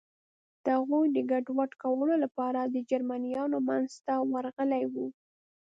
[0.63, 4.93] د هغوی د ګډوډ کولو لپاره د جرمنیانو منځ ته ورغلي و.